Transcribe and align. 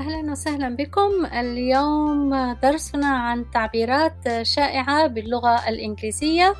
أهلا 0.00 0.32
وسهلا 0.32 0.76
بكم. 0.76 1.26
اليوم 1.26 2.52
درسنا 2.62 3.06
عن 3.06 3.50
تعبيرات 3.50 4.42
شائعة 4.42 5.06
باللغة 5.06 5.68
الإنجليزية 5.68 6.54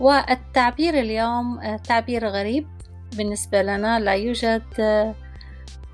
والتعبير 0.00 0.94
اليوم 0.94 1.76
تعبير 1.76 2.28
غريب. 2.28 2.66
بالنسبة 3.16 3.62
لنا 3.62 4.00
لا 4.00 4.12
يوجد 4.12 4.62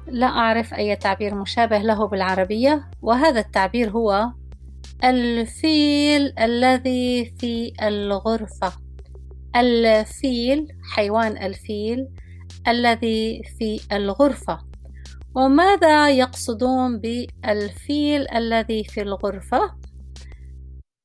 لا 0.06 0.26
أعرف 0.26 0.74
أي 0.74 0.96
تعبير 0.96 1.34
مشابه 1.34 1.78
له 1.78 2.06
بالعربية. 2.06 2.90
وهذا 3.02 3.40
التعبير 3.40 3.90
هو 3.90 4.32
الفيل 5.04 6.38
الذي 6.38 7.34
في 7.38 7.72
الغرفة. 7.82 8.72
الفيل 9.56 10.68
حيوان 10.94 11.36
الفيل 11.42 12.08
الذي 12.68 13.42
في 13.58 13.80
الغرفة. 13.92 14.73
وماذا 15.34 16.10
يقصدون 16.10 16.98
بالفيل 16.98 18.30
الذي 18.30 18.84
في 18.84 19.02
الغرفة؟ 19.02 19.74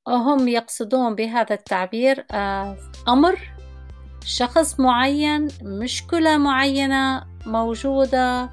هم 0.08 0.48
يقصدون 0.48 1.16
بهذا 1.16 1.54
التعبير 1.54 2.26
آه، 2.32 2.78
أمر 3.08 3.40
شخص 4.26 4.80
معين 4.80 5.48
مشكلة 5.62 6.38
معينة 6.38 7.24
موجودة 7.46 8.50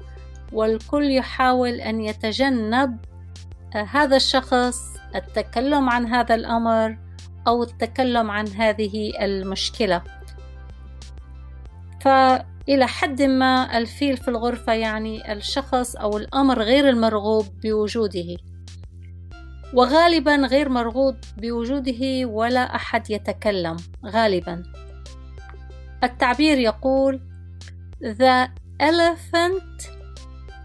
والكل 0.53 1.11
يحاول 1.11 1.81
أن 1.81 2.01
يتجنب 2.01 2.97
آه، 3.75 3.83
هذا 3.83 4.15
الشخص 4.15 4.79
التكلم 5.15 5.89
عن 5.89 6.05
هذا 6.05 6.35
الأمر 6.35 6.97
أو 7.47 7.63
التكلم 7.63 8.31
عن 8.31 8.47
هذه 8.47 9.13
المشكلة. 9.21 10.01
فإلى 12.67 12.87
حد 12.87 13.21
ما 13.21 13.77
الفيل 13.77 14.17
في 14.17 14.27
الغرفة 14.27 14.73
يعني 14.73 15.33
الشخص 15.33 15.95
أو 15.95 16.17
الأمر 16.17 16.61
غير 16.61 16.89
المرغوب 16.89 17.45
بوجوده. 17.63 18.37
وغالبا 19.73 20.35
غير 20.35 20.69
مرغوب 20.69 21.15
بوجوده 21.37 22.25
ولا 22.25 22.75
أحد 22.75 23.09
يتكلم 23.11 23.77
غالبا. 24.05 24.63
التعبير 26.03 26.57
يقول 26.57 27.21
The 28.03 28.47
elephant 28.83 29.87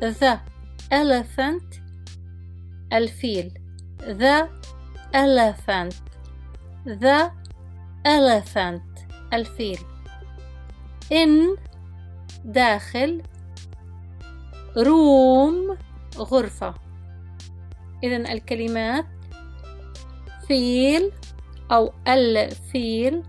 The 0.03 0.37
elephant 0.93 1.77
الفيل. 2.93 3.55
The 4.01 4.45
elephant 5.15 5.95
The 6.87 7.31
elephant 8.07 9.15
الفيل. 9.33 9.79
in 11.13 11.57
داخل 12.45 13.23
روم 14.77 15.77
غرفة. 16.17 16.75
إذا 18.05 18.17
الكلمات 18.33 19.07
فيل 20.49 21.13
أو 21.73 21.93
الفيل. 22.09 23.23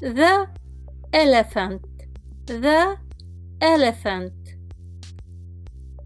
The 0.00 0.46
elephant. 1.16 1.86
The 2.46 2.96
elephant. 3.62 4.32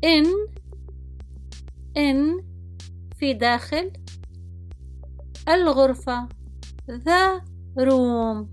in 0.03 0.27
in 1.97 2.45
في 3.19 3.33
داخل 3.33 3.92
الغرفة. 5.48 6.29
The 6.89 7.41
room. 7.77 8.48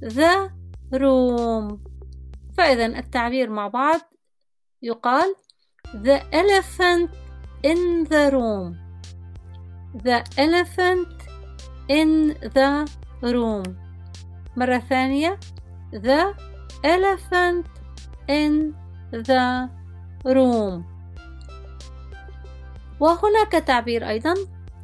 The 0.00 0.50
room. 0.92 1.91
فإذا 2.56 2.86
التعبير 2.86 3.50
مع 3.50 3.68
بعض 3.68 4.00
يقال 4.82 5.34
the 5.94 6.20
elephant 6.32 7.10
in 7.64 8.04
the 8.08 8.30
room. 8.32 8.76
The 10.04 10.24
elephant 10.38 11.12
in 11.88 12.34
the 12.54 12.88
room. 13.22 13.62
مرة 14.56 14.78
ثانية 14.78 15.40
the 15.92 16.34
elephant 16.84 17.66
in 18.28 18.74
the 19.12 19.68
room. 20.24 20.84
وهناك 23.00 23.52
تعبير 23.52 24.08
أيضا 24.08 24.34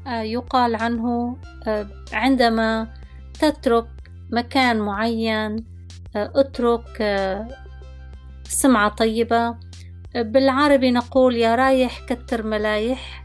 آه، 0.07 0.23
يقال 0.23 0.77
عنه 0.77 1.37
آه، 1.67 1.87
عندما 2.13 2.89
تترك 3.41 3.89
مكان 4.31 4.79
معين 4.81 5.78
اترك 6.17 7.03
سمعة 8.45 8.89
طيبة. 8.89 9.57
بالعربي 10.15 10.91
نقول 10.91 11.37
يا 11.37 11.55
رايح 11.55 12.01
كتر 12.07 12.43
ملايح. 12.43 13.23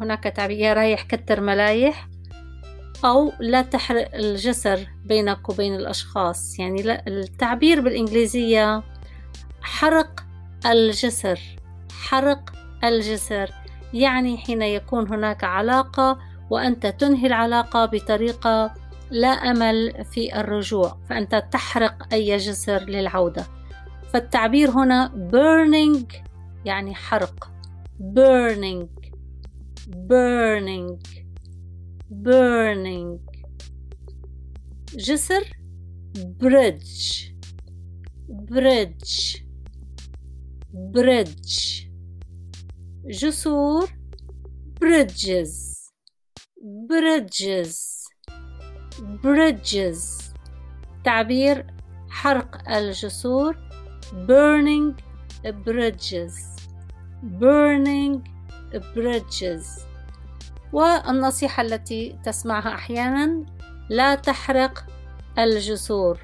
هناك 0.00 0.24
تعبير 0.24 0.58
يا 0.58 0.72
رايح 0.72 1.02
كتر 1.02 1.40
ملايح. 1.40 2.08
أو 3.04 3.32
لا 3.40 3.62
تحرق 3.62 4.14
الجسر 4.14 4.88
بينك 5.04 5.48
وبين 5.48 5.74
الأشخاص. 5.74 6.58
يعني 6.58 6.82
لا 6.82 7.06
التعبير 7.06 7.80
بالإنجليزية 7.80 8.82
حرق 9.62 10.24
الجسر. 10.66 11.40
حرق 12.08 12.52
الجسر. 12.84 13.50
يعني 13.94 14.38
حين 14.38 14.62
يكون 14.62 15.08
هناك 15.08 15.44
علاقة 15.44 16.18
وأنت 16.50 16.86
تنهي 16.86 17.26
العلاقة 17.26 17.86
بطريقة 17.86 18.74
لا 19.10 19.28
أمل 19.28 20.04
في 20.04 20.40
الرجوع 20.40 20.98
فأنت 21.08 21.44
تحرق 21.52 22.12
أي 22.12 22.36
جسر 22.36 22.84
للعودة 22.84 23.46
فالتعبير 24.12 24.70
هنا 24.70 25.30
burning 25.32 26.14
يعني 26.64 26.94
حرق 26.94 27.50
burning 28.00 28.86
burning 29.90 30.98
burning 32.10 33.18
جسر 34.96 35.44
bridge 36.42 37.34
bridge 38.28 39.44
bridge 40.94 41.88
جسور 43.06 43.88
bridges 44.80 45.54
bridges 46.88 47.93
bridges. 49.00 50.22
تعبير 51.04 51.66
حرق 52.10 52.70
الجسور. 52.70 53.56
burning 54.26 54.94
bridges. 55.44 56.34
burning 57.40 58.22
bridges. 58.94 59.66
والنصيحة 60.72 61.62
التي 61.62 62.18
تسمعها 62.24 62.74
أحيانا 62.74 63.46
لا 63.90 64.14
تحرق 64.14 64.86
الجسور 65.38 66.18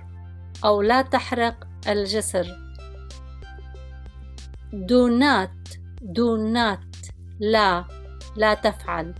أو 0.64 0.82
لا 0.82 1.02
تحرق 1.02 1.68
الجسر. 1.88 2.46
do 4.72 5.10
not 5.10 5.78
do 6.02 6.36
not 6.54 7.10
لا 7.40 7.84
لا 8.36 8.54
تفعل. 8.54 9.14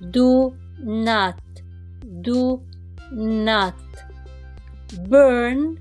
do 0.00 0.52
not 0.84 1.40
do 2.22 2.69
not 3.12 3.74
burn 5.08 5.78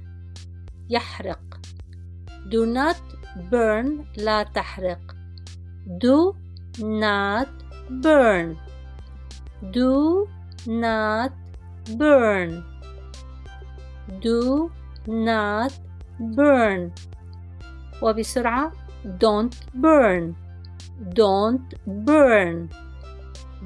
يحرق 0.89 1.39
do 2.49 2.65
not 2.65 2.97
burn 3.51 4.05
لا 4.17 4.43
تحرق 4.43 5.15
do 5.97 6.33
not 6.79 7.49
burn 7.89 8.57
do 9.71 10.27
not 10.67 11.31
burn 11.97 12.63
do 14.21 14.71
not 15.07 15.71
burn 16.19 16.91
وبسرعة 18.01 18.71
don't 19.19 19.55
burn 19.73 20.35
don't 21.13 21.73
burn 22.05 22.69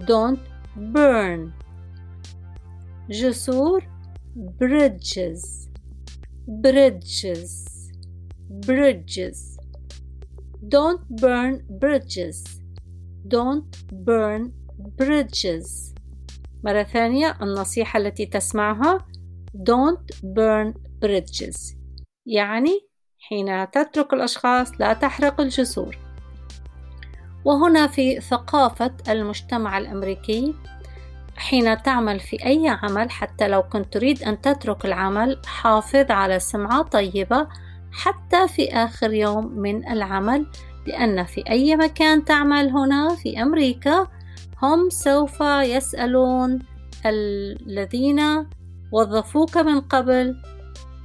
don't 0.05 0.39
burn 0.75 1.62
جسور 3.09 3.83
bridges 4.61 5.69
bridges 6.47 7.73
bridges. 8.61 9.57
Don't 10.67 11.01
burn 11.09 11.63
bridges. 11.69 12.43
Don't 13.27 13.71
burn 13.91 14.51
bridges. 14.97 15.93
مرة 16.63 16.83
ثانية 16.83 17.37
النصيحة 17.41 17.99
التي 17.99 18.25
تسمعها 18.25 19.05
don't 19.69 20.15
burn 20.23 20.73
bridges. 21.05 21.75
يعني 22.25 22.87
حين 23.19 23.71
تترك 23.71 24.13
الأشخاص 24.13 24.71
لا 24.79 24.93
تحرق 24.93 25.41
الجسور. 25.41 25.97
وهنا 27.45 27.87
في 27.87 28.21
ثقافة 28.21 28.93
المجتمع 29.09 29.77
الأمريكي 29.77 30.53
حين 31.35 31.81
تعمل 31.81 32.19
في 32.19 32.45
أي 32.45 32.69
عمل 32.69 33.11
حتى 33.11 33.47
لو 33.47 33.63
كنت 33.63 33.93
تريد 33.93 34.23
أن 34.23 34.41
تترك 34.41 34.85
العمل 34.85 35.39
حافظ 35.45 36.11
على 36.11 36.39
سمعة 36.39 36.81
طيبة 36.81 37.47
حتى 37.91 38.47
في 38.47 38.73
آخر 38.73 39.13
يوم 39.13 39.59
من 39.59 39.87
العمل 39.87 40.45
لأن 40.87 41.23
في 41.23 41.43
أي 41.49 41.75
مكان 41.75 42.25
تعمل 42.25 42.69
هنا 42.69 43.15
في 43.15 43.41
أمريكا 43.41 44.07
هم 44.61 44.89
سوف 44.89 45.41
يسألون 45.41 46.59
الذين 47.05 48.47
وظفوك 48.91 49.57
من 49.57 49.81
قبل 49.81 50.35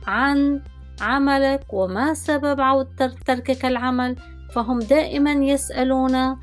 عن 0.07 0.63
عملك 1.01 1.65
وما 1.73 2.15
سبب 2.15 2.61
عودة 2.61 3.15
تركك 3.27 3.65
العمل. 3.65 4.17
فهم 4.51 4.79
دائما 4.79 5.33
يسألون 5.33 6.37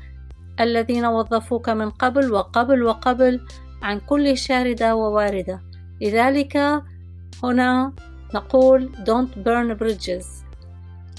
الذين 0.60 1.06
وظفوك 1.06 1.68
من 1.68 1.90
قبل 1.90 2.32
وقبل 2.32 2.82
وقبل 2.82 3.40
عن 3.86 4.00
كل 4.00 4.38
شاردة 4.38 4.96
وواردة. 4.96 5.60
لذلك 6.00 6.82
هنا 7.42 7.92
نقول 8.34 8.90
don't 9.04 9.38
burn 9.44 9.78
bridges. 9.82 10.26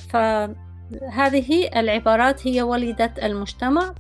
فهذه 0.10 1.70
العبارات 1.76 2.48
هي 2.48 2.62
وليدة 2.62 3.14
المجتمع 3.24 3.94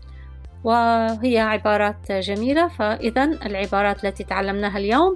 وهي 0.64 1.40
عبارات 1.40 2.12
جميلة. 2.12 2.68
فإذا 2.68 3.24
العبارات 3.24 4.06
التي 4.06 4.24
تعلمناها 4.24 4.78
اليوم 4.78 5.16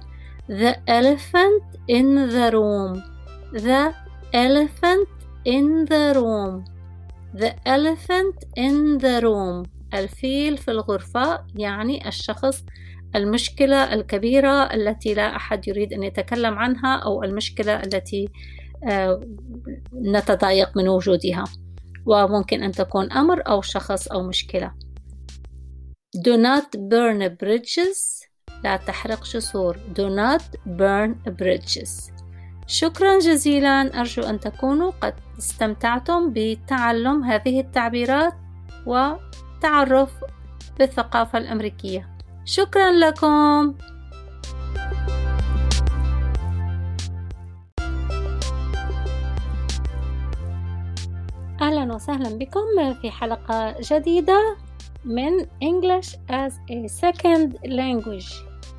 The 0.50 0.76
elephant 1.00 1.66
in 1.88 2.08
the 2.36 2.48
room. 2.58 2.92
The 3.54 3.84
elephant 4.34 5.10
in 5.46 5.86
the 5.92 6.06
room. 6.20 6.66
The 7.42 7.52
elephant 7.66 8.38
in 8.58 8.98
the 8.98 9.22
room. 9.22 9.70
الفيل 9.94 10.58
في 10.58 10.72
الغرفة 10.72 11.44
يعني 11.56 12.08
الشخص 12.08 12.64
المشكلة 13.16 13.94
الكبيرة 13.94 14.74
التي 14.74 15.14
لا 15.14 15.36
أحد 15.36 15.68
يريد 15.68 15.94
أن 15.94 16.04
يتكلم 16.04 16.54
عنها 16.60 16.96
أو 16.96 17.24
المشكلة 17.24 17.76
التي 17.76 18.30
آه، 18.90 19.22
نتضايق 19.94 20.78
من 20.78 20.88
وجودها. 20.88 21.44
وممكن 22.06 22.64
أن 22.64 22.72
تكون 22.72 23.12
أمر 23.12 23.42
أو 23.48 23.62
شخص 23.62 24.08
أو 24.08 24.24
مشكلة. 24.24 24.72
Do 26.18 26.38
not 26.38 26.78
burn 26.78 27.30
bridges. 27.44 28.28
لا 28.64 28.78
تحرق 28.78 29.24
جسور. 29.24 29.78
Do 29.78 30.10
not 30.10 30.44
burn 30.68 31.32
bridges. 31.42 32.12
شكرا 32.68 33.20
جزيلا. 33.20 34.00
أرجو 34.00 34.22
أن 34.22 34.40
تكونوا 34.40 34.92
قد 35.02 35.14
استمتعتم 35.38 36.34
بتعلم 36.36 37.24
هذه 37.24 37.60
التعبيرات 37.60 38.34
وتعرف 38.86 40.12
بالثقافة 40.80 41.38
الأمريكية. 41.38 42.11
شكرا 42.46 42.92
لكم. 42.92 43.76
أهلا 51.62 51.96
وسهلا 51.96 52.38
بكم 52.38 52.94
في 53.02 53.12
حلقة 53.12 53.76
جديدة 53.82 54.58
من 55.06 55.40
English 55.40 56.10
as 56.30 56.54
a 56.54 56.88
Second 56.88 57.54
Language 57.66 58.34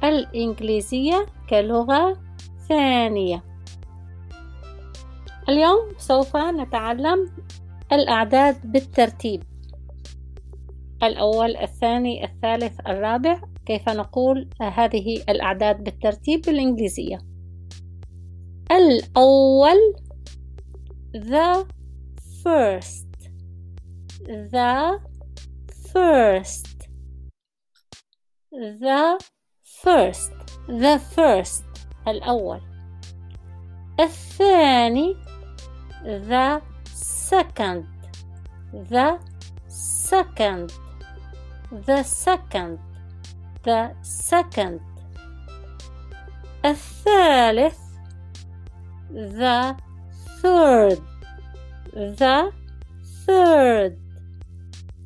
الإنجليزية 0.05 1.27
كلغة 1.51 2.21
ثانية. 2.69 3.45
اليوم 5.49 5.89
سوف 5.99 6.37
نتعلم 6.37 7.31
الأعداد 7.93 8.73
بالترتيب. 8.73 9.43
الأول 11.03 11.57
الثاني 11.57 12.25
الثالث 12.25 12.81
الرابع. 12.87 13.52
كيف 13.67 13.89
نقول 13.89 14.49
هذه 14.61 15.25
الأعداد 15.29 15.85
بالترتيب 15.85 16.41
بالإنجليزية 16.41 17.19
الأول 18.73 19.95
the 21.15 21.67
first 22.43 23.07
the 24.27 24.99
first 25.93 26.89
the 28.53 29.19
first 29.85 30.33
the 30.69 30.99
first 31.17 31.65
الأول 32.09 32.61
الثاني 34.01 35.17
the 36.05 36.61
second 36.95 37.85
the 38.91 39.19
second 39.69 40.73
the 41.87 42.03
second 42.03 42.79
the 43.64 43.92
second 44.02 44.80
الثالث 46.66 47.78
the 49.10 49.76
third 50.42 51.00
the 51.94 52.52
third 53.26 53.98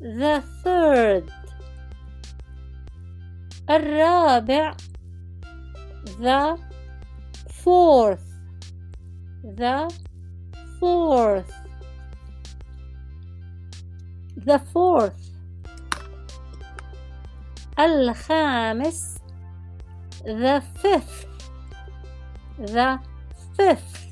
the 0.00 0.42
third 0.64 1.24
الرابع 3.70 4.76
the 6.18 6.58
fourth 7.48 8.26
the 9.44 9.92
fourth 10.80 11.52
the 14.36 14.58
fourth 14.72 15.25
الخامس 17.79 19.17
the 20.23 20.61
fifth 20.81 21.25
the 22.57 22.99
fifth 23.55 24.07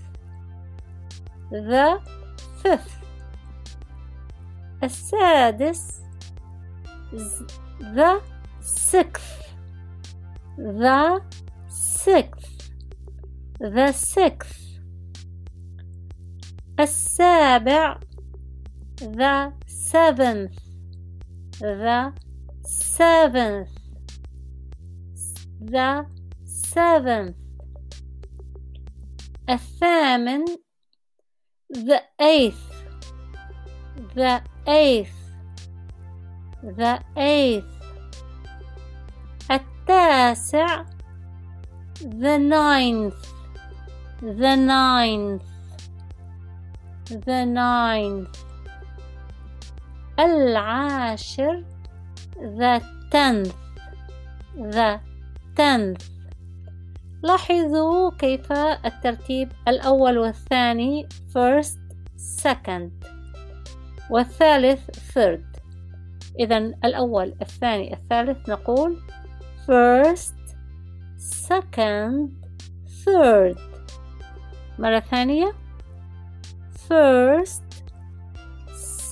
the 1.52 2.00
fifth 2.64 2.96
السادس 4.84 6.02
the 7.96 8.22
sixth 8.62 9.56
the 10.58 11.22
sixth 11.70 12.72
the 13.60 13.92
sixth 13.92 14.80
السابع 16.80 18.00
the 19.00 19.52
seventh 19.68 20.60
the 21.60 22.25
seventh 22.65 23.69
the 25.61 26.07
seventh 26.45 27.37
الثامن 29.49 30.45
the 31.71 32.03
eighth 32.21 32.71
the 34.15 34.43
eighth 34.67 35.21
the 36.63 37.01
eighth 37.17 37.65
التاسع 39.51 40.85
the 42.01 42.39
ninth 42.39 43.15
the 44.23 44.57
ninth 44.57 45.43
the 47.27 47.45
ninth 47.45 48.37
العاشر 50.19 51.65
the 52.36 52.82
tenth 53.12 53.56
the 54.56 55.00
tenth 55.56 56.04
لاحظوا 57.24 58.12
كيف 58.12 58.52
الترتيب 58.86 59.52
الأول 59.68 60.18
والثاني 60.18 61.08
first 61.34 61.80
second 62.18 62.92
والثالث 64.10 64.80
third. 65.14 65.42
إذا 66.40 66.58
الأول 66.58 67.36
الثاني 67.42 67.94
الثالث 67.94 68.50
نقول 68.50 69.02
first 69.68 70.36
second 71.20 72.30
third. 73.06 73.58
مرة 74.80 75.00
ثانية. 75.00 75.54
first 76.90 77.64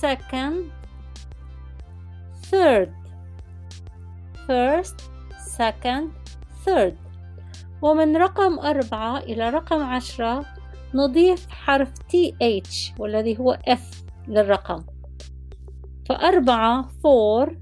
second 0.00 0.70
third. 2.50 3.03
First 4.48 4.96
second 5.58 6.10
third. 6.64 6.94
ومن 7.82 8.16
رقم 8.16 8.58
أربعة 8.58 9.18
إلى 9.18 9.50
رقم 9.50 9.82
عشرة 9.82 10.44
نضيف 10.94 11.48
حرف 11.48 11.92
TH 11.94 13.00
والذي 13.00 13.38
هو 13.38 13.58
F 13.68 14.04
للرقم. 14.28 14.84
فأربعة 16.08 16.88
four 16.88 17.52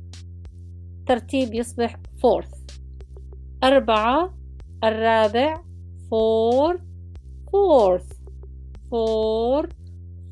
ترتيب 1.06 1.54
يصبح 1.54 1.96
fourth. 1.96 2.78
أربعة 3.64 4.34
الرابع 4.84 5.62
four 6.10 6.76
fourth. 7.50 8.12
four 8.90 9.68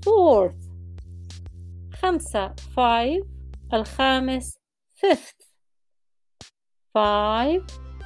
fourth. 0.05 0.71
خمسة 2.03 2.55
five 2.77 3.27
الخامس 3.75 4.59
fifth. 4.95 5.40
five 6.94 7.62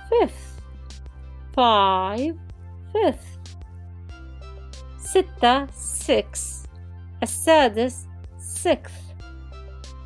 fifth 0.10 0.62
five 1.56 2.36
fifth 2.94 3.38
ستة 4.98 5.68
six 5.72 6.64
السادس 7.24 8.08
sixth 8.38 9.14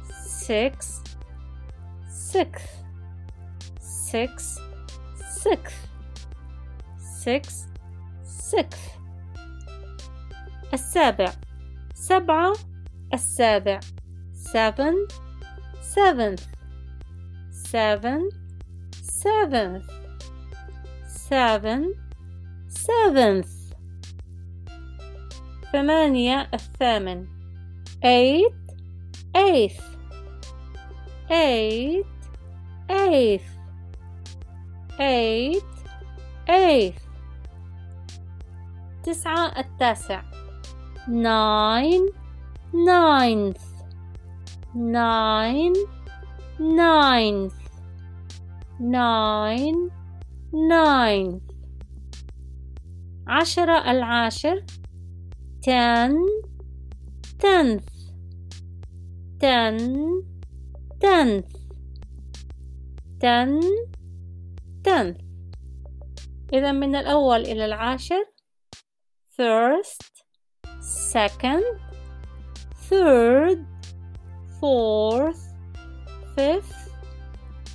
six 0.09 1.01
sixth 2.09 2.83
six 3.79 4.59
sixth 5.43 5.79
six 7.23 7.67
sixth 8.23 8.93
السابع 10.73 11.33
سبعة 11.95 12.53
السابع 13.13 13.79
seven 14.33 14.95
seventh 15.81 16.43
seven 17.51 18.29
seventh 19.17 19.89
seven 21.07 21.93
seventh 22.67 23.47
ثمانية 25.73 26.49
الثامن 26.53 27.27
eight 28.03 28.53
eighth 29.35 29.83
eight 31.31 32.05
eighth 32.89 33.49
eight 34.99 35.63
eighth 36.49 37.01
تسعة 39.03 39.59
التاسع 39.59 40.21
nine 41.07 42.09
ninth 42.73 43.61
nine 44.75 45.73
ninth 46.59 47.56
Nine 48.80 49.90
ninth 50.52 51.42
عشرة 53.26 53.90
العاشر 53.90 54.64
ten 55.62 56.14
tenth 57.38 57.88
ten 59.40 59.76
tenth 61.00 61.52
ten 63.20 63.60
tenth 64.82 65.20
إذا 66.52 66.72
من 66.72 66.96
الأول 66.96 67.40
إلى 67.40 67.64
العاشر 67.64 68.24
first 69.36 70.24
second 71.12 71.64
third 72.88 73.66
fourth 74.60 75.52
fifth 76.36 76.90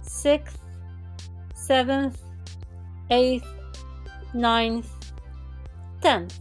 sixth 0.02 0.63
seventh 1.63 2.19
eighth 3.11 3.47
ninth 4.35 4.87
tenth 6.01 6.35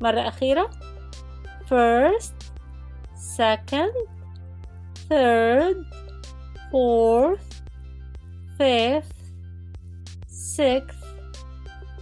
مرة 0.00 0.28
أخيرة 0.28 0.70
first 1.68 2.34
second 3.14 3.92
third 5.08 5.76
fourth 6.70 7.62
fifth 8.58 9.12
sixth 10.28 11.04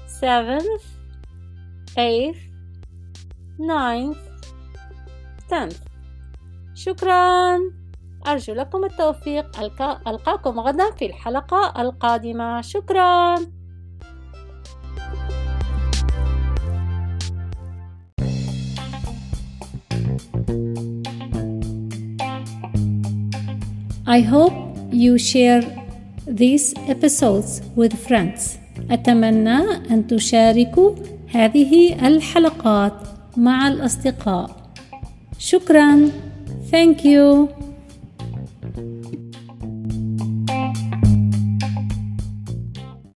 seventh 0.07 0.85
eighth 1.97 2.41
ninth 3.59 4.19
tenth 5.49 5.81
شكرا 6.75 7.59
أرجو 8.28 8.54
لكم 8.54 8.86
التوفيق 8.86 9.60
ألقاكم 10.08 10.60
غدا 10.60 10.92
في 10.92 11.06
الحلقة 11.06 11.82
القادمة 11.82 12.62
شكرا 12.62 13.36
I 24.18 24.22
hope 24.22 24.58
you 24.92 25.20
share 25.20 25.62
these 26.26 26.74
episodes 26.88 27.62
with 27.76 27.94
friends. 27.94 28.58
أتمنى 28.92 29.60
أن 29.92 30.08
تشاركوا 30.08 30.96
هذه 31.28 32.08
الحلقات 32.08 32.94
مع 33.38 33.68
الأصدقاء. 33.68 34.50
شكرا. 35.40 36.12
Thank 36.72 37.06
you. 37.06 37.50